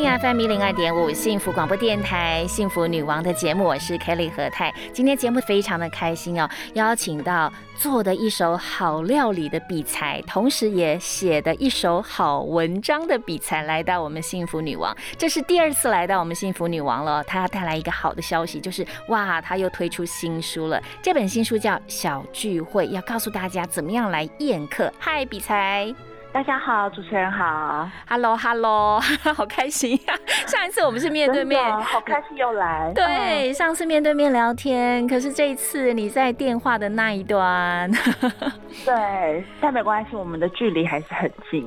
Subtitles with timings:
[0.00, 4.72] 听 FM 一零二点五幸福广播电台幸福女王的节目，我是 Kelly 何太。
[4.92, 14.96] 今天节目非常的开心哦，邀请到做的一手好料理的比才，同时也写的一手好文章的比才，来到我们幸福女王。
[15.16, 17.24] 这是第二次来到我们幸福女王了。
[17.24, 20.80] 他要带来一个好的消息，就是哇，他又推出新书了。
[21.02, 24.92] 这本新书叫《小聚会》，要告诉大家怎么样来宴客。
[25.00, 25.92] 嗨，比才。
[26.30, 29.00] 大家好，主持人好，Hello Hello，
[29.34, 30.14] 好开心呀！
[30.46, 32.92] 上一次我们是面对面，好开心又来。
[32.94, 37.90] 对，上次面对面聊天，可是这一次你在电话的那一端。
[38.84, 41.66] 对，但没关系，我们的距离还是很近。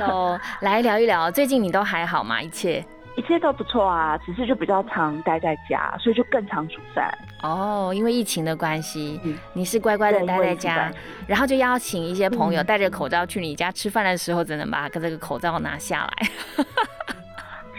[0.00, 2.42] 哦，来聊一聊，最近你都还好吗？
[2.42, 2.84] 一切？
[3.16, 7.12] 一切都不错啊，只是就比较常待在家，所以就更常煮饭。
[7.42, 9.20] 哦，因为疫情的关系，
[9.52, 10.90] 你是乖乖的待在家，
[11.26, 16.64] 然后就邀请一些朋友戴着口罩去你家吃饭的时候，只能把这个口罩拿下来。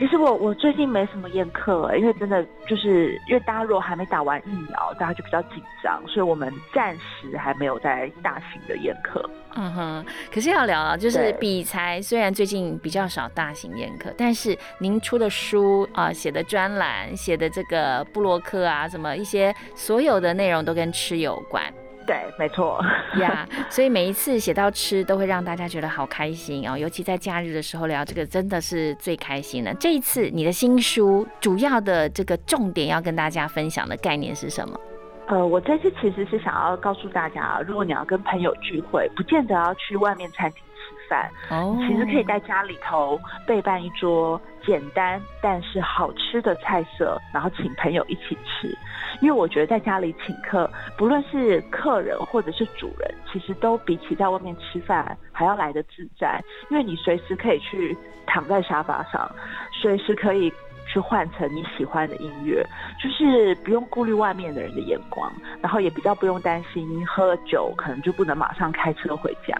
[0.02, 9.24] 其实我我最近没什么宴客，因为真的就是因为大家如果还没打完疫苗，大家就比较紧张，所以我们暂时还没有在大型的宴客。
[9.54, 21.64] 嗯哼，可是要聊啊，就是比才虽然最近比较少大型宴客，但是您出的书啊，写的专栏，写的这个布洛克啊，什么一些所有的内容都跟吃有关。
[22.06, 22.80] 对，没错
[23.20, 26.78] 呀， 所以每一次写到吃，都会让大家觉得好开心哦。
[26.78, 29.74] 尤其在假日的时候聊这个，真的是最开心的。
[29.76, 34.80] 这一次你的新书主要的这个重点要跟大家分享的概念是什么？
[35.28, 40.71] 呃，我这次其实是想要告诉大家，如果你要跟朋友聚会，不见得要去外面餐厅吃
[41.12, 48.74] 饭，哦，其实可以在家里头备办一桌简单但是好吃的菜色，然后请朋友一起吃。
[49.20, 56.42] 因为我觉得在家里请客，不论是客人或者是主人，其实都比起在外面吃饭还要来的自在。
[56.70, 57.96] 因为你随时可以去
[58.26, 59.30] 躺在沙发上，
[59.74, 60.52] 随时可以
[60.88, 62.66] 去换成你喜欢的音乐，
[63.04, 69.56] 就是不用顾虑外面的人的眼光，然后也比较不用担心喝了酒可能就不能马上开车回家。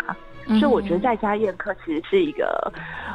[0.48, 2.72] 所以我觉得在家宴客其实是一个，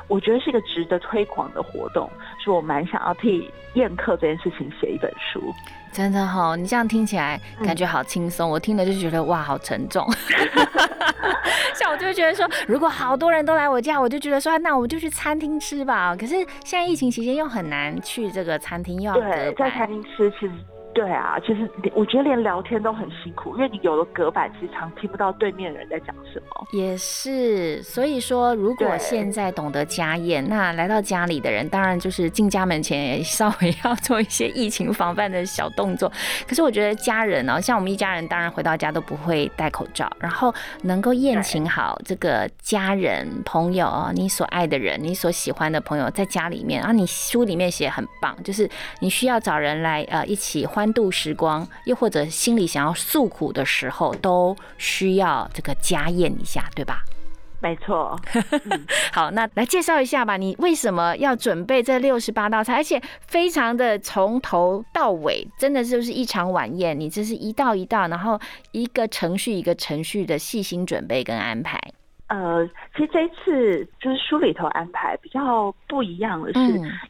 [0.08, 2.10] 我觉得是一个值得推广的活动，
[2.42, 5.52] 所以我蛮想要替宴客这件事情写一本书。
[5.92, 10.06] 真的哈，你这样听起来感觉好轻松，我听了就觉得哇，好沉重。
[11.74, 16.14] 像我就会觉得说，如果好多人都来我家，我就觉得说，那我们就去餐厅吃吧。
[16.14, 20.52] 可是现在疫情期间又很难去这个餐厅，又要对在餐厅吃其实。
[20.96, 26.66] 对啊，其实我觉得连聊天都很辛苦，因为你有了隔板，其实常听不到对面人在讲什么。
[26.72, 36.10] 也是，所以说，如果现在懂得家宴，那来到家里的人，当然就是进家门前也稍微要做一些疫情防范的小动作。
[36.48, 40.54] 可是我觉得家人呢，像我们一家人，当然回到家都不会戴口罩，然后
[40.84, 48.66] 能够宴请好这个家人、朋友，你所爱的人、你所喜欢的朋友在家里面，然后你书里面写很棒，就是
[49.00, 50.85] 你需要找人来呃一起欢。
[50.92, 57.02] 度时光，又或者心里想要诉苦的时候，都需要这个家宴一下，对吧？
[57.58, 58.20] 没错。
[59.12, 60.36] 好，那来介绍一下吧。
[60.36, 66.98] 你为什么要准备这六十八道菜，而且非常的从头到尾，真的就是一场晚宴。
[66.98, 68.38] 你这是一道一道，然后
[68.72, 71.80] 一个程序一个程序的细心准备跟安排。
[72.28, 72.66] 呃，
[72.96, 76.60] 其实这一次就是书里头安排比较不一样的是，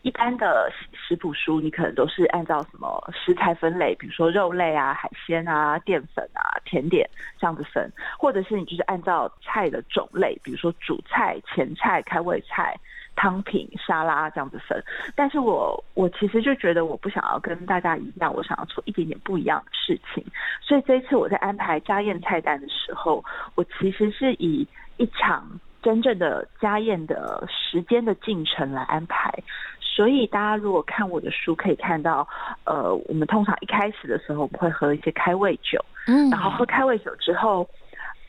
[0.02, 12.78] 一般的食谱书你可能都是按照什么食材分类，比如说肉类啊、海鲜啊、淀粉啊、甜点这样子分，或者是你就是按照菜的种类，比如说主菜、前菜、开胃菜、
[13.14, 14.78] 汤品、沙拉这样子分。
[15.14, 20.22] 但是我我其实就觉得我不想要跟大家一样，我想要做一点点不一样的事情，
[20.60, 23.24] 所以这一次我在安排家宴菜单的时候，
[23.54, 29.32] 我其实是以一场真正的家宴的时间的进程来安排，
[29.80, 32.26] 所以大家如果看我的书，可以看到，
[32.64, 37.68] 呃，我们通常一开始的时候，我们会喝一些开胃酒，嗯，然后喝开胃酒之后，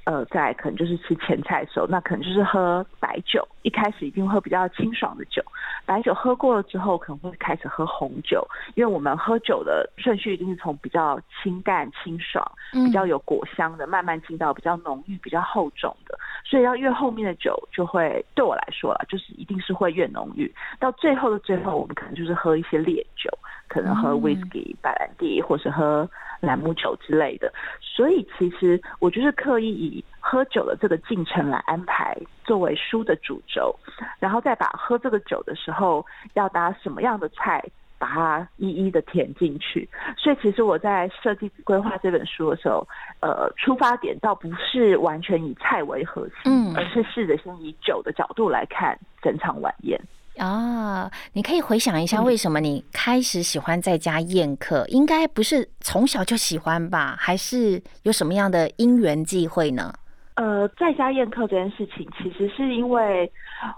[0.08, 3.46] 呃，再可能就是吃前菜的时候，那可能就是喝白酒。
[3.64, 5.44] 一开始一定喝比较清爽的酒，
[5.86, 16.18] 白酒喝过了之后，可能会开始喝红酒，因为我们喝酒的顺序一定是从比较清淡清爽，比较有果香的，慢慢进到比较浓郁、比较厚重的。
[16.46, 20.50] 所以要越后面的酒，就会对我来说啊，就是一定是会越浓郁。
[20.80, 23.30] 到最后的最后，我们可能就是喝一些烈酒，
[23.68, 26.10] 可能喝 whisky、白兰地，或是喝
[26.40, 27.52] 朗姆酒之类的。
[27.82, 33.76] 所以其实我就是刻意以喝酒的这个进程来安排作为书的主轴，
[34.20, 37.64] 然后再把喝这个酒的时候要搭什么样的菜。
[38.00, 42.88] 把它一一的填进去，所以其实我在设计规划这本书的时候，
[43.22, 50.00] 呃，出发点倒不是完全以菜为核心，嗯，而是试着先以酒的角度来看整场晚宴。
[50.38, 54.86] 啊，你可以回想一下，为什么你开始喜欢在家宴客？
[54.88, 57.16] 应该不是从小就喜欢吧？
[57.20, 59.94] 还是有什么样的因缘际会呢？
[60.36, 63.32] 呃，在家宴客这件事情，其实是因为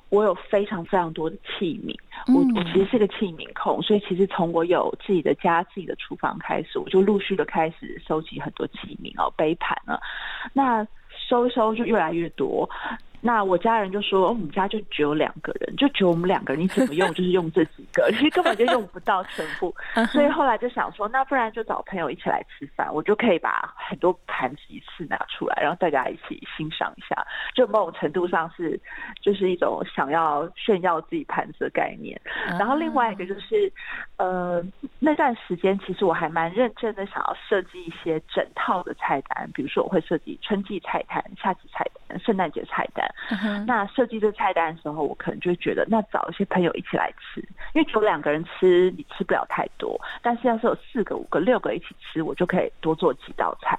[0.09, 1.95] 我有非常非常多的器皿，
[2.27, 9.97] 我我其实是个器皿控，所以其实从我有自己的家、自己的厨房开始，我就陆续的开始收集很多器皿哦，杯盘啊，
[10.51, 10.85] 那
[11.29, 12.69] 收一收就越来越多。
[13.21, 19.73] 那我家人就说，我们家就只有两个人，就只有我们两个人，你怎么用 就是用这几个，其实根本就用不到全部。
[20.11, 27.25] 所以后来就想说，那不然就找朋友一起来吃饭，我就可以把很多盘子一次拿出来，然后大家一起欣赏一下。
[27.53, 28.79] 就某种程度上是，
[29.21, 32.19] 就是一种想要炫耀自己盘子的概念。
[32.57, 33.71] 然后另外一个就是，
[34.17, 34.63] 呃，
[34.99, 43.08] 那段时间其实我还蛮认真的，想要设计一些整套的菜单，比如说我会设计春季菜单、夏季菜单、圣诞节菜单。
[43.65, 47.39] 那设计这菜单的时候，我可能就觉得，那找一些朋友一起来吃，
[47.73, 49.99] 因为只有两个人吃，你吃不了太多。
[50.21, 53.77] 但是要是有四个、五个、六个一起吃，我就可以多做几道菜。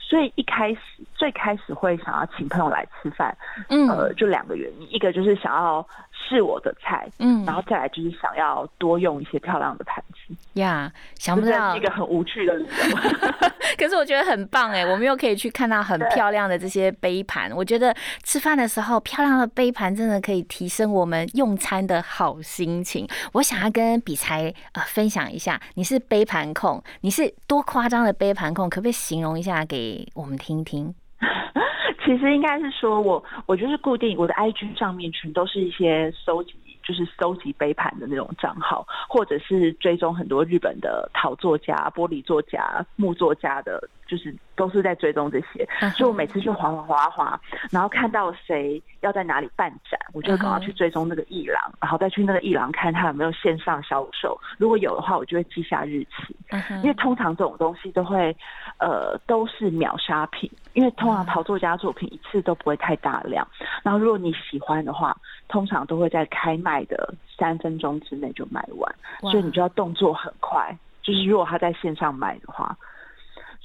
[0.00, 0.80] 所以一开始
[1.14, 3.36] 最开始会想要请朋友来吃饭，
[3.68, 10.60] 嗯，呃，就两个原因，一个就是想要试我的菜，嗯，然后再来就是想要多用一些漂亮的盘子。
[10.60, 12.70] 呀，想不到一个很无趣的理由，
[13.78, 17.50] 可是我觉得很棒哎，我们又可以去看到很漂亮的这些杯盘。
[17.54, 23.06] 我觉得吃饭的时候，漂亮的杯盘真的可以提升我们用餐的好心情。
[23.32, 30.06] 我想要跟比才呃分享一下，你是杯盘控，你是多夸张的杯盘控，可不可以形容一下给？
[30.14, 30.94] 我们听听，
[32.04, 36.54] 其实应该是说，我我就是固定我的 IG 上面全都是一些收集，
[36.88, 43.78] 就是收集杯盘的那种账号，或者是追踪很多日本的陶作家、玻璃作家、木作家的。
[44.08, 47.40] 就是都是在追踪这些，所以我每次就滑滑滑滑，
[47.70, 56.34] 然后看到谁要在哪里办展，我就赶快去追踪那个艺廊，然后再去那个艺廊看他有没有线上销售，如果有的话，我就会记下日期，
[56.82, 58.34] 因为通常这种东西都会，
[58.78, 63.46] 呃，都是秒杀品，因为通常陶作家作品一次都不会太大量，
[63.82, 65.14] 然后如果你喜欢的话，
[65.48, 72.74] 通常都会在开卖的三分钟之内就卖完，所以你就要动作很快，就是如果他在线上卖的话。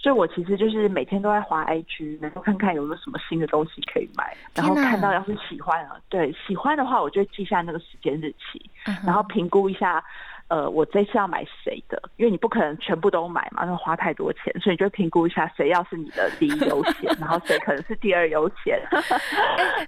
[0.04, 4.36] 所以，我其实就是每天都在滑 IG，然后看看有没有什么新的东西可以买。
[4.54, 8.70] 然后看到要是喜欢啊，对喜欢的话，我就记下那个时间日期，
[9.06, 10.04] 然后评估一下，
[10.50, 18.78] 呃，我这次要买谁的，因为你不可能全部都买嘛，那花太多钱，所以你就评估一下谁要是你的第一优先， 然后谁可能是第二优先。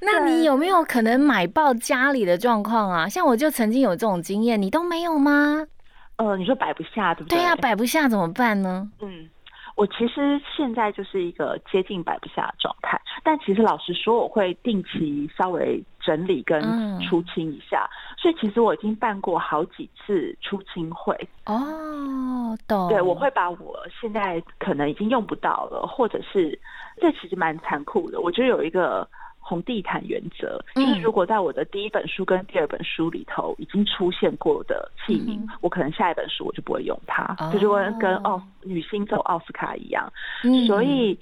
[0.02, 3.10] 那你有没有可能买爆家里的状况啊？
[3.10, 5.68] 像我就曾经有这种经验，你都没有吗？
[6.16, 7.38] 呃，你说摆不下，对不对？
[7.38, 8.90] 对呀，摆不下怎么办呢？
[9.02, 9.30] 嗯。
[9.76, 16.62] 我其实现在就是一个接近摆不下的状态，但其实老实说，我会定期稍微整理跟
[17.02, 21.14] 出清一下，所以其实我已经办过好几次出清会。
[21.46, 22.88] 哦，懂。
[22.88, 26.58] 对，我会把我现在可能已经用不到了，或者是
[27.02, 28.22] 这其实蛮残酷的。
[28.22, 29.08] 我觉得有一个。
[29.48, 40.12] 红地毯原则就是，如果在我的第一本书跟第二本书里头已经出现过的器皿，我可能下一本书我就不会用它，就是跟跟奥女星走奥斯卡一样。
[40.66, 41.16] 所以，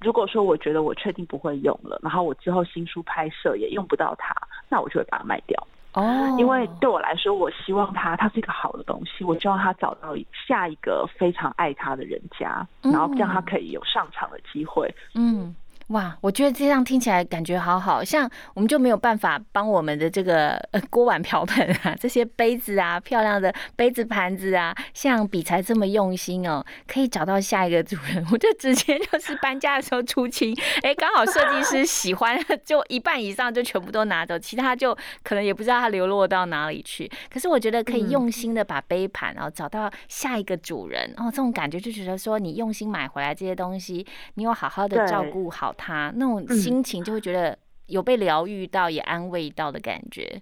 [0.00, 4.32] 如果说我觉得我确定不会用了，然后我之后新书拍摄也用不到它，
[4.68, 5.66] 那我就会把它卖掉。
[5.94, 10.14] 哦，因为对我来说，我希望它它是一个好的东西，我希望它找到
[10.46, 14.94] 下一个非常爱它的人家，然后让它可以有上场的机会。
[15.16, 15.52] 嗯。
[15.88, 37.10] 哇，我觉得这样听起来感觉好好像我们就没有办法帮我们的这个锅碗瓢盆啊，这些杯子啊，漂亮的杯子盘子啊，像比才这么用心哦，可以找到下一个主人， 我就直接就是搬家的时候出清，哎，刚好设计师喜欢， 就一半以上就全部都拿走，其他就可能也不知道它流落到哪里去。
[37.30, 45.73] 可是我觉得可以用心的把杯盘然后找到下一个主人，哦，这种感觉就觉得说你用心买回来这些东西，你有好好的照顾好。
[45.74, 50.40] 他，那种心情就会觉得有被疗愈到，也安慰到的感觉。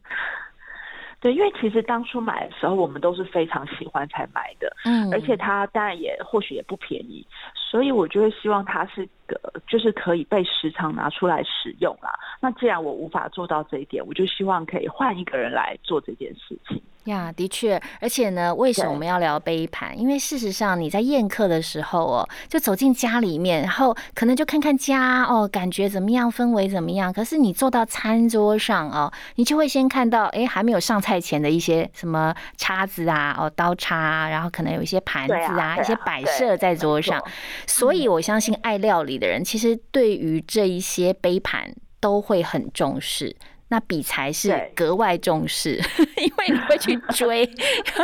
[1.21, 7.25] 对，因为其实当初买的时候，我们都是非常喜欢才买的，嗯，而且它当然也或许也不便宜，
[7.73, 12.13] 所以我就会希望它是个就是可以被时常拿出来使用啦。
[12.39, 16.83] 那既然我无法做到这一点，我就希望可以换一个人来做这件事情。
[17.07, 19.99] 呀，的确，而且呢，为什么我们要聊杯盘？
[19.99, 27.13] 因为事实上，你在宴客的时候哦，就走进家里面，然后可能就看看家哦，感觉怎么样，氛围怎么样。
[27.13, 37.21] 可是你坐到餐桌上哦，你就会先看到，哎，还没有上菜前的一些什么叉子啊，哦，刀叉，然后可能有一些盘子啊，一些摆设在桌上。
[37.67, 43.37] 所以我相信爱料理的人，其实对于这一些杯盘都会很重视。
[43.69, 45.81] 那比才是格外重视，
[46.21, 47.49] 因为你会去追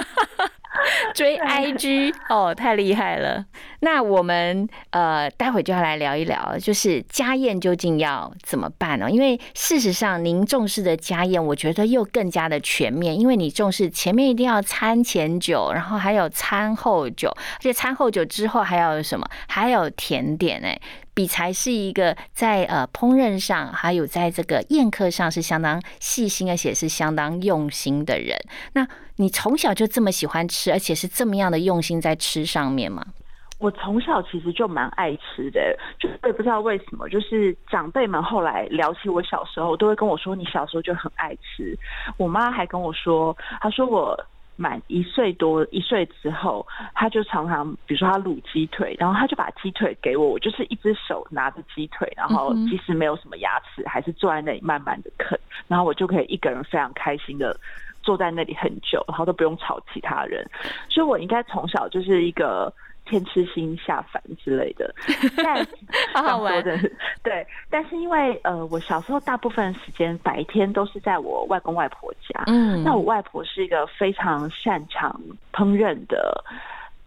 [1.15, 3.45] 追 IG 哦，太厉害了。
[3.81, 9.11] 那我们呃，待会就要来聊一聊，就是家宴究竟要怎么办呢？
[9.11, 19.29] 因为事实上，您重视的家宴，我觉得又更加的全面，因为你重视前面一定要餐前酒，然后还有餐后酒，而且餐后酒之后还要有什么？
[19.47, 20.79] 还有甜点哎。
[21.19, 28.39] 比才是一个在呃烹饪上，还有在这个宴客上是相当细心，而且是相当用心的人。
[28.75, 33.05] 那你从小就这么喜欢吃，而且是这么样的用心在吃上面吗？
[33.59, 41.77] 我从小其实就蛮爱吃的，就我也不知道为什么，就是长辈们后来聊起我小时候，都会跟我说你小时候就很爱吃。
[42.17, 44.17] 我妈还跟我说，她说我。
[44.59, 55.39] 满一岁多一岁之后，他就常常，比如说他卤鸡腿，然后他就把鸡腿给我，我就是一只手拿着鸡腿，然后即使没有什么牙齿，还是坐在那里慢慢的啃，
[55.69, 57.57] 然后我就可以一个人非常开心的
[58.03, 60.45] 坐在那里很久，然后都不用吵其他人，
[60.91, 62.73] 所以我应该从小就是一个。
[63.09, 64.95] 天吃星下凡之类的，
[65.43, 65.67] 但
[66.15, 66.79] 好好玩的，
[67.23, 67.47] 对。
[67.71, 75.21] 但是因为呃，我小时候大部分时间白天都是在我外公外婆家，嗯，那我外婆是一个非常擅长
[75.53, 76.45] 烹饪的。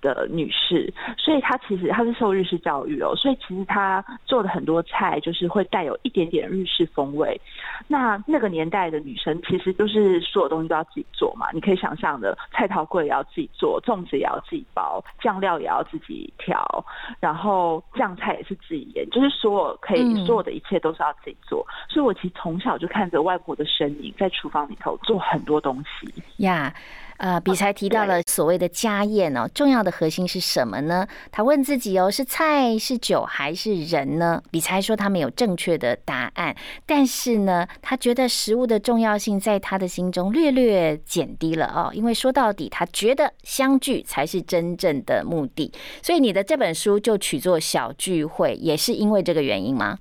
[0.01, 7.39] 的女士，所以她其实她是受日式教育哦，所以其实她做的很多菜就是会带有一点点日式风味。
[7.87, 16.85] 那那个年代的女生其实就是所有东西都要自己做嘛，你可以想象的，菜桃柜也要自己做，粽子也要自己包，酱料也要自己调，
[17.19, 21.65] 然后酱菜也是自己腌，就是所有可以所有的一切都是要自己做。
[21.89, 26.73] 所以我其实从小就看着外婆的身影在厨房里头做很多东西呀。
[27.21, 31.07] 呃，比才提到了所谓的家宴哦，重要的核心是什么呢？
[31.31, 34.41] 他问自己哦，是菜是酒还是人呢？
[34.49, 45.71] 比才说他没有正确的答案，但是呢，他觉得食物的重要性在他的心中略略减低了哦，因为说到底，他觉得相聚才是真正的目的。
[46.01, 49.95] 所以你的这本书就取作小聚会，也是因为这个原因吗？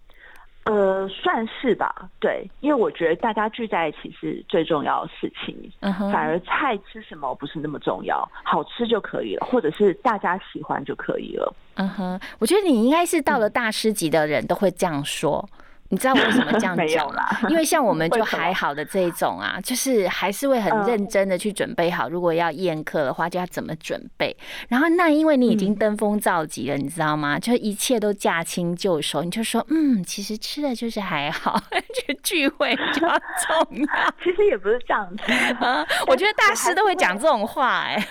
[0.64, 11.52] 呃，算是吧，对，因为我觉得大家聚在一起是最重要的事情，反而菜吃什么不是那么重要，好吃就可以了，或者是大家喜欢就可以了。
[11.76, 15.48] 嗯哼，我觉得你应该是到了大师级的人都会这样说。
[15.90, 17.26] 你知道为什么这样 讲吗？
[17.48, 24.34] 因为像我们 就还好的这一种啊，就是还是会很认真的去准备好，如果要宴客的话，就要怎么准备。
[24.68, 27.38] 然后那因为你已经登峰造极了，你知道吗？
[27.38, 31.60] 就一切都驾轻就熟，你就说嗯，其实吃的就是还好，
[32.06, 34.14] 就聚会比较重要。
[34.22, 35.32] 其实也不是这样子
[35.64, 38.06] 啊，我觉得大师都会讲这种话哎。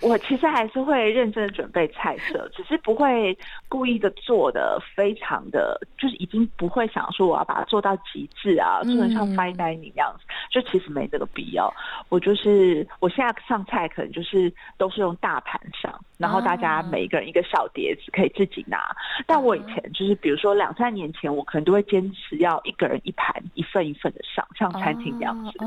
[0.00, 3.36] 我其实还是会认真的准备菜色，只是不会
[3.68, 11.72] 故意的做的非常的，就是已经不会想说我要把它做到极致啊，做的像 fine dining 样子，就其实没这个必要。
[12.08, 18.94] 我就是我现在上菜可能就是都是用大盘上，然后大家每一个人一个小碟子可以自己拿。
[19.26, 25.58] 但我以前就是比如说两三年前，我可能都会坚持要一个人一盘一份一份的上，像餐厅这样子。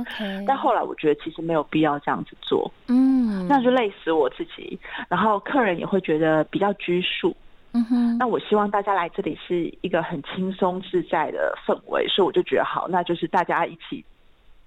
[0.47, 4.11] 但后来我觉得其实没有必要这样子做，嗯，那就累死。
[4.11, 7.35] 我自己，然后客人也会觉得比较拘束。
[7.73, 14.03] 嗯哼，那我希望大家来这里是一个很轻松自在的氛围，所以我就觉得好，那就是大家一起。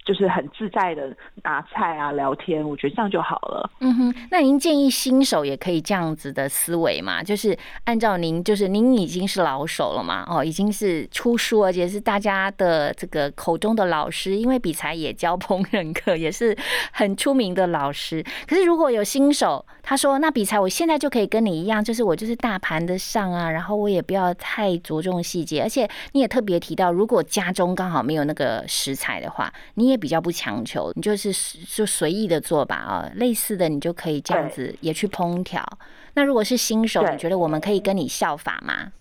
[0.04, 3.70] 就是很自在的拿菜啊聊天，我觉得这样就好了。
[3.80, 7.23] 嗯哼，那您建议新手也可以这样子的思维嘛？
[7.23, 10.23] 就是按照您，就是您已经是老手了嘛？
[10.28, 16.54] 哦，已经是出书，而且是大家的这个口中的老师，因为比才也教烹饪课，也是
[16.92, 18.23] 很出名的老师。
[18.46, 29.93] 可是如果有新手，他说那比才我现在就可以跟你一样，就是我就是大盘的上啊，然后我也不要太着重细节，而且你也特别提到，如果家中刚好没有那个食材的话，你也。
[29.96, 31.32] 比较不强求，你就是
[31.66, 35.62] 就随意的做吧啊，类似的你就可以这样子也去烹调。
[36.14, 38.92] 那如果是新手，你觉得我们可以跟你效法吗？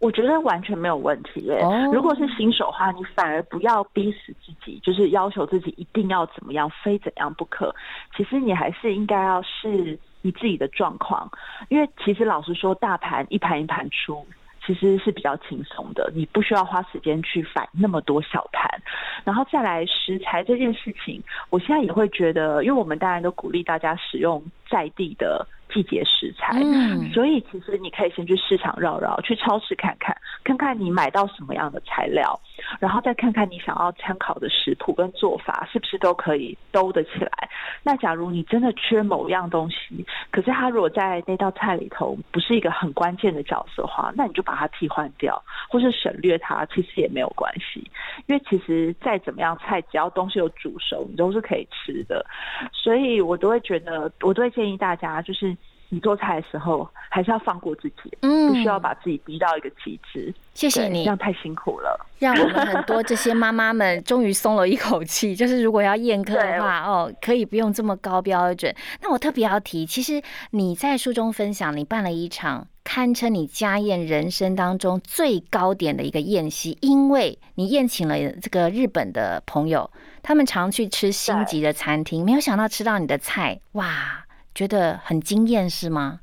[0.00, 1.58] 我觉得完全没有问题耶。
[1.92, 7.74] 如果是新手的话，你反而不要逼死自己，就是要求自己一定要怎么样，非怎样不可。
[8.16, 11.28] 其实你还是应该要试你自己的状况，
[11.68, 14.24] 因为其实老实说，大盘一盘一盘出。
[14.68, 18.68] 其实是比较轻松的，你不需要花时间去反那么多小摊，
[19.24, 25.46] 然后再来食材这件事情，我现在也会觉得，因为我们当然都鼓励大家使用在地的。
[25.78, 26.60] 季节食材，
[27.14, 32.38] 所以其实你可以先去市场绕绕，去超市看看，看看你买到什么样的材料，
[32.80, 37.30] 然后再看看你想要参考的食谱跟做法是不是都可以兜得起来。
[37.84, 47.88] 那假如你真的缺某样东西，可是它如果在那道菜里头不是一个很关键的角色的话，那你就把它替换掉，或是省略它，其实也没有关系。
[48.26, 52.26] 因为其实再怎么样菜，只要东西有煮熟，你都是可以吃的。
[52.72, 55.56] 所以我都会觉得，我都会建议大家就是。
[55.90, 60.32] 你做菜的时候还是要放过自己，嗯，不需要把自己逼到一个极致。
[60.52, 62.06] 谢谢你，这样太辛苦了。
[62.18, 65.34] 让我们很多这些 妈妈们终于松了一口气。
[65.34, 68.74] 就是如果要宴客的话，哦，可以不用这么高标准。
[69.00, 79.90] 那我特别要提，其实你在书中分享，你办了一场堪称你家宴人生当中最高点的一个宴席，因为你宴请了这个日本的朋友，
[80.22, 84.24] 他们常去吃星级的餐厅，没有想到吃到你的菜，哇！
[84.58, 86.18] 觉得很惊艳是吗？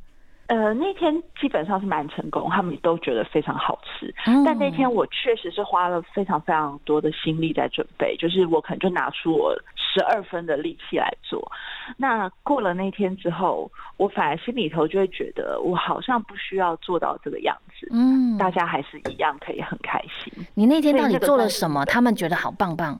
[0.47, 4.13] 呃，那天基本上是蛮成功，他们都觉得非常好吃。
[4.43, 11.49] 但那天我确实是花了非常非常多的心力在准备，就是我可能就拿出我十二分的力气来做。
[11.95, 17.87] 那过了那天之后，我反而心里头就会觉得，我好像不需要做到这个样子。
[17.93, 20.45] 嗯，大家还是一样可以很开心。
[20.55, 21.85] 你那天到底做了什么？
[21.85, 22.99] 他们觉得好棒棒。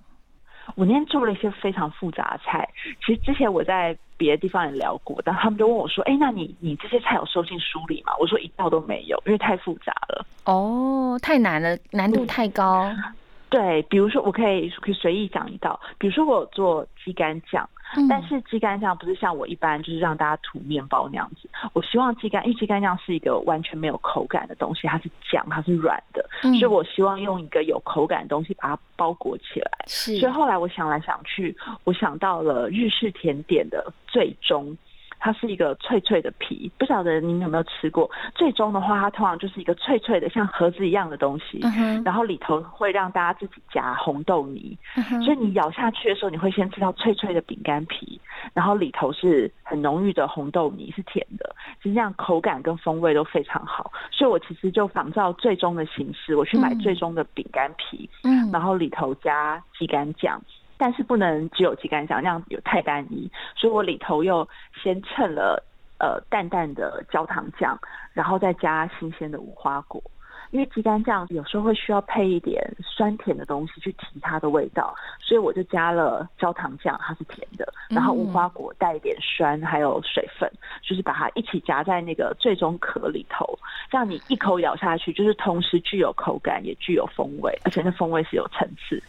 [0.74, 2.68] 我那天做了一些非常复杂的菜，
[3.06, 12.90] 其实之前我在别的地方也聊过，但他们就问我说：“哎，那你你这些菜有收进书里吗？”我说：“一道都没有，因为太复杂了。”哦，太难了，难度太高。
[13.50, 17.68] 对，比如说我可以可以随意讲一道，比如说我做鸡肝酱。
[18.10, 29.72] 但是鸡肝酱不是像我一般就是让大家涂面包那样子，我希望鸡肝，因为鸡肝酱是一个完全没有口感的东西，它是酱，它是软的，所以我希望用一个有口感的东西把它包裹起来。
[29.86, 34.76] 是，所以后来我想来想去，我想到了日式甜点的最终。
[35.20, 38.10] 它是一个脆脆的皮，不晓得您有没有吃过。
[38.36, 41.60] 最终的话，它通常就是一个脆脆的像盒子一样的东西，
[42.04, 44.78] 然后里头会让大家自己夹红豆泥，
[45.24, 48.20] 所以你咬下去的时候，你会先吃到脆脆的饼干皮，
[48.54, 53.92] 然后里头是很浓郁的红豆泥，是甜的，其实这样口感跟风味都非常好。
[54.12, 60.42] 所以我其实就仿照最终的形式，我去买最终的饼干皮，嗯，然后里头加鸡肝酱。
[60.78, 64.48] 但是不能只有鸡肝酱，那样有太单一，所以我里头又
[64.84, 65.64] 先称了
[66.00, 67.80] 呃淡淡的焦糖酱，
[68.14, 70.02] 然后再加新鲜的无花果，
[70.52, 83.58] 因为鸡肝酱有时候会需要配一点酸甜的东西去提它的味道，所以我就加了焦糖酱，它是甜的，然后无花果带一点酸，还有水分，就是把它一起夹在那个最终壳里头，
[83.90, 89.02] 这样你一口咬下去，就是同时具有口感，也具有风味，而且那风味是有层次。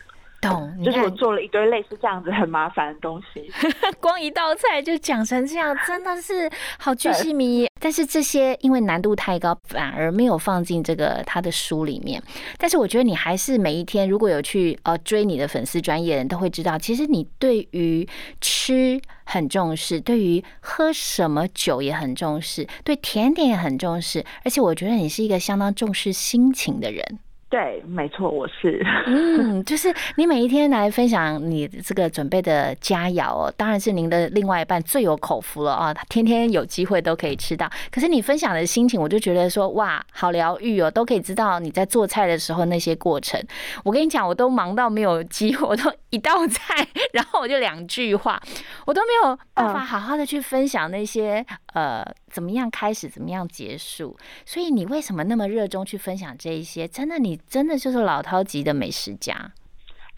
[0.85, 3.51] 就是我做了一堆类似这样子很麻烦的东西，
[4.01, 7.67] 光一道菜就讲成这样，真的是好巨细迷。
[7.81, 12.23] 但是这些因为难度太高，反而没有放进这个他的书里面。
[12.59, 18.09] 但是我觉得你还是每一天如果有去呃追你的粉丝专业人都会知道，其实你对于
[18.41, 27.19] 吃很重视，对于喝什么酒也很重视，对甜点也很重视，而且我觉得你是一个相当重视心情的人。
[27.49, 28.85] 对，没错，我是。
[29.07, 37.71] 嗯， 就是你每一天来分享你这个准备的佳肴哦，当然是您的另外一半最有口福了啊，他天天有机会都可以吃到。
[37.91, 43.41] 可是你分享的心情，我就觉得说哇，好疗愈哦，都可以知道你在做菜的时候那些过程。
[43.85, 48.43] 我跟你讲，我都忙到没有机会，我都一道菜，然后我就两句话，
[48.85, 52.05] 我都没有办法好好的去分享那些呃。
[52.37, 54.15] 怎么样开始，怎么样结束？
[54.45, 56.87] 所以你为什么那么热衷去分享这一些？
[56.87, 59.35] 真的，你真的就是老饕级的美食家。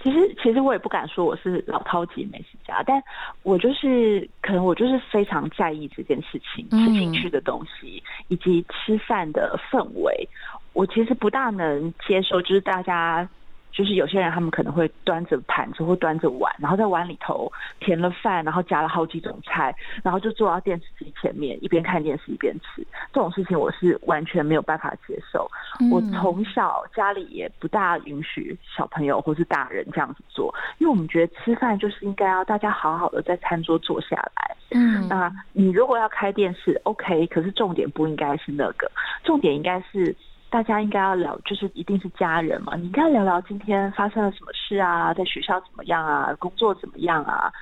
[0.02, 3.00] 其实，其实我也不敢说我是老饕级美食家，但
[3.44, 10.28] 我就是可能我就是非常在意这件事情，吃进去的东西以及吃饭的氛围。
[10.72, 13.28] 我其实不大能接受，就是大家。
[13.78, 22.84] 就是有些人他们可能会端着盘子或端着碗，然后在碗里头填了饭，然后加了好几种菜，然后就坐到电视机前面一边看电视一边吃。
[23.12, 25.48] 这种事情我是完全没有办法接受。
[25.92, 34.56] 我从小家里也不大允许小朋友或是大人这样子做，因为我们觉得吃饭就是应该要大家好好的在餐桌坐下来。
[34.72, 38.90] 嗯，那你如果要开电视，OK，可是重点不应该是那个，
[39.22, 40.12] 重点应该是。
[40.50, 47.52] 大家应该要聊，就是一定是家人嘛，你应该聊聊今天发生了什么事啊，在学校怎么样啊，工作怎么样啊。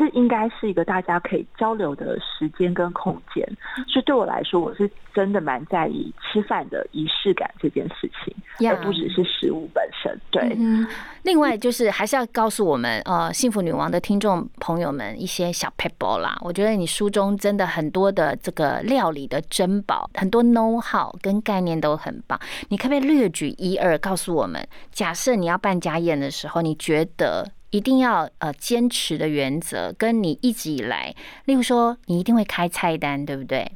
[0.00, 3.46] 这应该是一个大家可以交流的时间跟空间，
[3.86, 8.34] 所以对我来说，我是真的蛮在意吃饭的仪式感这件事情，
[8.66, 10.18] 而不只是食物本身。
[10.30, 10.88] 对，嗯
[11.24, 16.38] 另外就是还是要告诉我们，呃，幸福女王的听众朋友们一些小 pebble 啦。
[16.40, 22.40] 我觉得你书中真的很多的这个料理的珍宝，很多 know how 跟概念都很棒。
[22.70, 24.66] 你可不可以略举一二，告诉我们？
[24.90, 27.46] 假设你要办家宴的时候，你觉得？
[27.70, 33.72] 一定要呃坚持的原则，跟你一直以来，例如说，你一定会开菜单，对不对？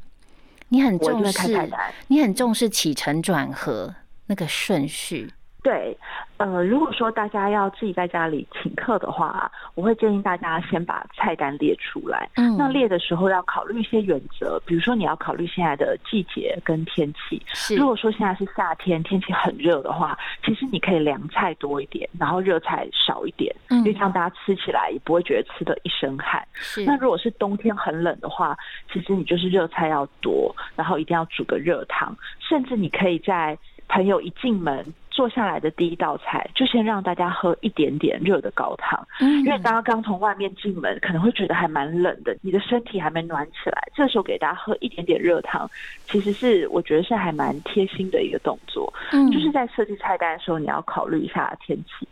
[0.69, 1.69] 你很重视，
[2.07, 3.95] 你很重视起承转合
[4.27, 5.31] 那个顺序。
[5.65, 5.97] 对，
[6.37, 12.29] 呃，如果说大家要自己在家里请客的话，我会建议大家先把菜单列出来。
[12.35, 17.41] 嗯，那列的时候要考虑一些原则，比如说你要考虑现在的季节跟天气。
[17.47, 26.47] 是，如果说现在是夏天，天气很热的话，其实你可以凉菜多一点，然后热菜少一点，因为这样大家吃起来也不会觉得吃的一身汗。
[26.53, 28.55] 是，那如果是冬天很冷的话，
[28.93, 33.57] 其实你就是热菜要多，然后一定要煮个热汤，甚至你可以在。
[33.87, 34.83] 朋友一进门
[35.15, 45.69] 坐下来的第一道菜，就先让大家喝一点点热的高汤，因为大家刚从外面进门，可能会觉得还蛮冷的，你的身体还没暖起来，这时候给大家喝一点点热汤，
[46.03, 48.93] 其实是我觉得是还蛮贴心的一个动作。
[49.13, 52.05] 嗯，就是在设计菜单的时候，你要考虑一下天气。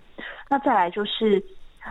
[0.50, 1.44] 那再来就是，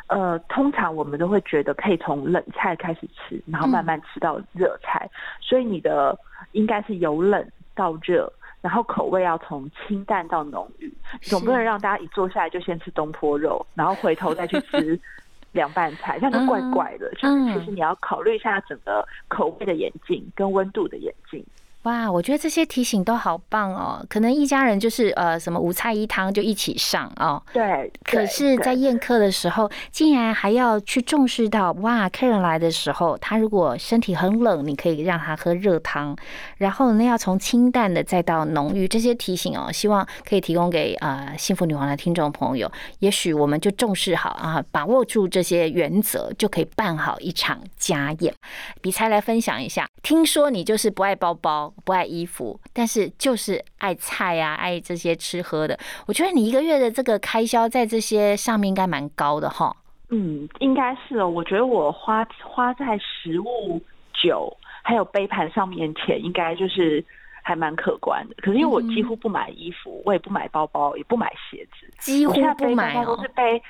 [0.06, 5.06] 呃，通常我们都会觉得可以从冷菜开始吃，然后慢慢吃到热菜，
[5.42, 6.18] 所以你的
[6.52, 8.32] 应该是由冷到热。
[8.62, 14.98] 然后口味要从清淡到浓郁，总不能让大家一坐下来就先吃东坡肉，然后回头再去吃
[15.52, 17.10] 凉拌菜，这样就怪怪的。
[17.16, 21.44] 就是其实你要考虑一下整个口味的演进跟温度的演进。
[21.84, 24.06] 哇，我觉得这些提醒都好棒哦！
[24.08, 27.42] 可能一家人就是呃，什么五菜一汤就一起上哦。
[27.52, 27.90] 对。
[28.04, 36.16] 可是，在宴客的时候，竟然还要去重视到哇，客人来的时候，他如果身体很冷，你可以让他喝热汤。
[36.58, 42.70] 然后呢，要从清淡的再到浓郁，这些提醒哦，希望可以提供给呃幸福女王的听众朋友。
[43.00, 48.32] 也许我们就重视好啊，把握住这些原则，就可以办好一场家宴。
[48.80, 51.71] 比才来分享一下，听说你就是不爱包包。
[51.84, 55.78] 不爱衣服，但是就是爱菜啊，爱这些吃喝的。
[56.06, 59.74] 我觉得你一个月的这个开销在这些上面应该蛮高的哈。
[60.10, 61.28] 嗯，应该是哦。
[61.28, 63.80] 我觉得我花花在食物、
[64.12, 67.04] 酒还有杯盘上面钱，应该就是
[67.42, 68.34] 还蛮可观的。
[68.38, 73.16] 可是因为我几乎不买衣服，我也不买包包，也不买鞋子，几乎不买哦。
[73.16, 73.62] 都是背。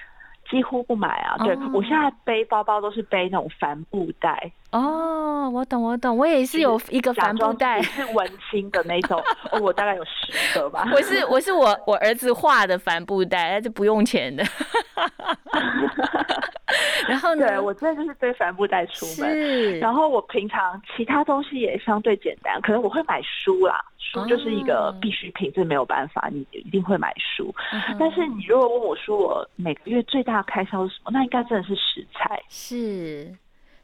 [0.51, 1.37] 几乎不买啊！
[1.39, 4.51] 对我现在背包包都是背那种帆布袋。
[4.73, 9.23] 哦，我懂我懂，我也是有一个帆布袋，是文青的那种。
[9.53, 10.89] 哦，我大概有十个吧。
[10.93, 14.43] 我是我是我我儿子画的帆布袋，那是不用钱的。
[17.07, 17.47] 然后呢？
[17.47, 19.79] 对我真的就是背帆布袋出门。
[19.79, 23.85] 然后我平常其他东西也相对简单，可能我会买书啦。
[23.99, 27.55] 书就是一个必需品，这没有办法，你一定会买书。
[27.99, 32.43] 但是你如果问我说我每个月最大的开销是什么，那应该真的是食材。
[32.49, 33.31] 是，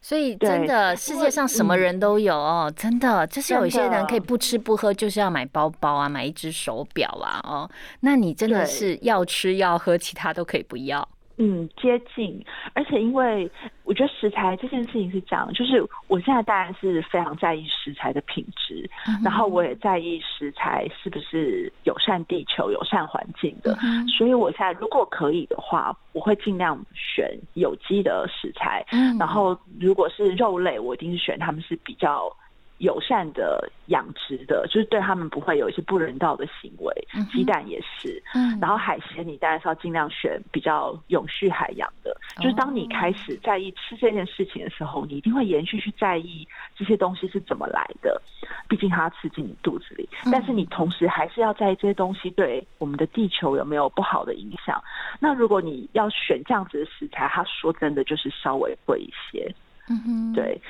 [0.01, 11.07] 所以真的世界上什么人都有哦，真的就是有一些人可以不吃不喝，就是要买包包啊，买一只手表啊，哦，那你真的是要吃要喝，其他都可以不要。
[11.39, 13.49] 嗯，接近，而且因为
[13.85, 18.91] 我觉得食材这件事情是这样，就是我现在当然是非常在意食材的品质，
[19.25, 23.79] 然后我也在意食材是不是友善地球、友善环境的，
[24.19, 28.85] 所以我现在如果可以的话，我会尽量选有机的食材，
[29.19, 32.31] 然后如果是肉类，我一定是选他们是比较。
[32.79, 36.95] 友善的养殖的，就是对他们不会有一些不人道的行为。
[37.33, 38.23] 鸡蛋也是，
[38.61, 42.17] 然后海鲜你当然是要尽量选比较永续海洋的。
[42.37, 48.21] 就是当你开始在意吃这件事情的时候，你一定会延续去在意这些东西是怎么来的。
[48.69, 54.83] 毕竟它吃进你肚子里，但是你同时还是要在意这些东西对我们的地球有没有不好的影响。
[55.19, 59.53] 那如果你要选这样子的食材，它说真的就是稍微贵一些。
[59.91, 60.61] 嗯哼，对，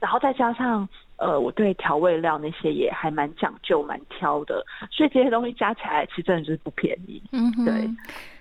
[0.00, 0.86] 然后再加上。
[1.24, 7.22] 呃，我对调味料那些也还蛮讲究、蛮挑的，所以这些东西加起来，其实真的就是不便宜。
[7.32, 7.88] 嗯，对。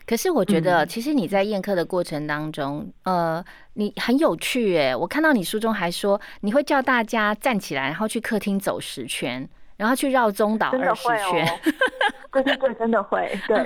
[0.05, 3.41] 可是我觉得，其实你在宴客的过程当中，呃，
[3.75, 4.93] 你很有趣诶。
[4.93, 9.47] 我看到你书中还说，你会叫大家站起来，然后去客厅走十圈。
[9.77, 11.47] 然后去绕中岛二十圈，
[12.31, 13.27] 对对对，真的会。
[13.47, 13.57] 对，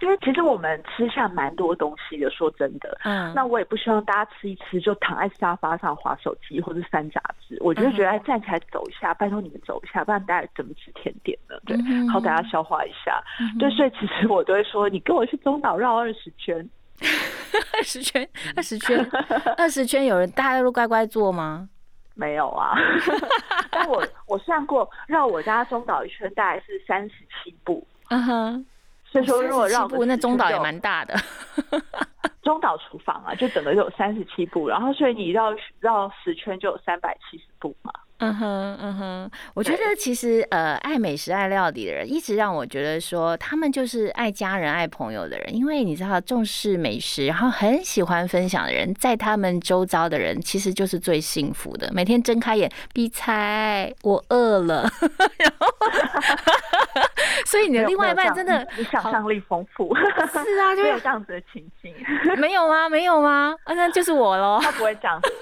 [0.00, 2.98] 因为其实我们吃下蛮多东西的，说真的。
[3.04, 3.32] 嗯。
[3.34, 11.56] 那我也不希望大家吃一吃就躺在沙发上划手机或者翻杂志，我就觉得站起来走一下，拜托你们走一下，不然大家怎么吃甜点呢？
[11.66, 11.76] 对，
[12.08, 13.22] 好，大家消化一下。
[13.58, 16.68] 对，所以其实我都会说，你跟我去中岛绕 二十圈，
[17.72, 19.10] 二十圈，二十圈，
[19.56, 21.68] 二十圈，有人大家都乖乖做吗？
[22.20, 22.76] 没有啊，
[23.72, 28.66] 但我我算过绕我家中岛一圈大概是三十七步，嗯哼，
[29.06, 31.14] 所以说如果绕步，那中岛也蛮大的，
[32.44, 37.90] 中岛厨房啊，就整个就有三十七步，然后所以你绕绕十圈就有三百七十步嘛。
[38.20, 45.56] 嗯哼，嗯哼，我觉得其实呃，爱美食、爱料理的人，一直让我觉得说，他们就是爱家人、爱朋友的人。
[45.56, 51.90] 因为你知道，重视美食，然后很喜欢分享的人，在他们周遭的人，其实就是最幸福的。
[51.92, 54.82] 每天睁开眼，比猜，我饿了，
[55.38, 55.66] 然后，
[57.46, 61.94] 所以你的另外一半真的，你想象力丰富，是啊， 就有这样子的情境，
[62.38, 62.86] 没有吗？
[62.88, 63.56] 没有吗？
[63.64, 64.60] 啊，那就是我喽。
[64.62, 65.32] 他不会这样子，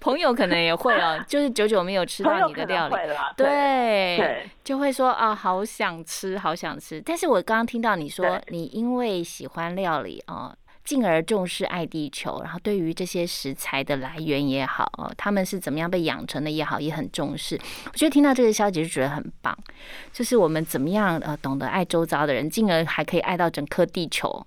[0.00, 1.11] 朋友可能也会哦。
[1.20, 2.94] 就是久久没有吃到你的料理，
[3.36, 7.00] 对，就会说啊，好想吃，好想吃。
[7.00, 17.58] 但是我刚刚听到你说，你因为喜欢料理啊，进而重视爱地球，然后对于这些食材的来源也好，他们是怎么样被养成的也好，也很重视。
[17.86, 19.56] 我觉得听到这个消息就觉得很棒，
[20.12, 24.42] 就是我们怎么样呃懂得爱周遭的人，进而还可以爱到整颗地球。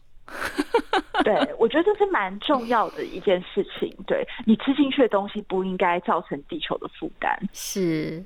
[1.23, 3.95] 对，我觉得这是蛮重要的一件事情。
[4.05, 7.37] 对你吃进去的东西不应该造成地球的负担。
[7.53, 8.23] 是，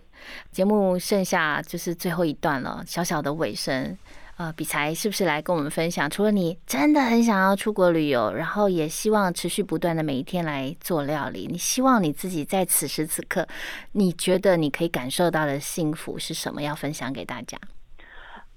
[0.52, 3.98] 节目剩下就是最后一段了，小小的尾声。
[4.38, 6.10] 呃，比才是不是来跟我们分享？
[6.10, 13.46] 除了你真的很想要出国旅游，然后也希望持续不断的每一天来做料理，你希望你自己在此时此刻，
[13.92, 16.62] 你觉得你可以感受到的幸福是什么？
[16.62, 17.58] 要分享给大家。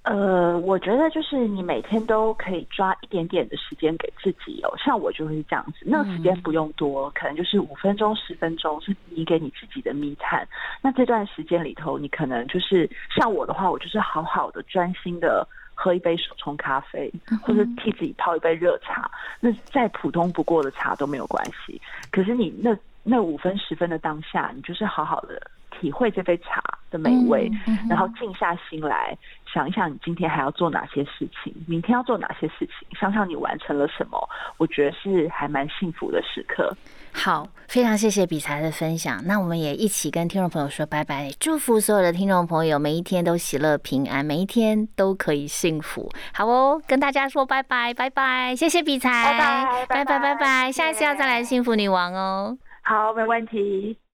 [0.03, 10.45] 呃，我觉得就是你每天都可以抓一点点的时间给自己哦，像我就是这样子，那时间不用多，可能就是五分钟、十分钟是你给你自己的密探。
[10.81, 17.09] 那这段时间里头，你可能就是像我的话，我就是好好的专心的喝一杯手冲咖啡，
[17.41, 21.81] 或者替自己泡一杯热茶，那再普通不过的茶都没有关系。
[22.11, 25.41] 可是你那那五分十分的当下，你就是好好的。
[25.83, 27.51] 体会这杯茶的美味，
[27.89, 36.73] 然后静下心来想一想，你今天还要做哪些事情，明天要做哪些事情，想想你完成了什么，我觉得是还蛮幸福的时刻。
[37.11, 46.09] 好，非常谢谢比才的分享，那我们也一起跟听众朋友说拜拜，祝福所有的听众朋友每一天都喜乐平安，每一天都可以幸福。
[46.33, 52.57] 好哦，跟大家说拜拜，拜拜，谢谢比才，拜拜，拜拜，拜拜，下一次要再来幸福女王哦。
[52.81, 53.97] 好，没问题。